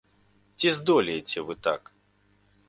[0.63, 1.81] Ці здолееце вы так?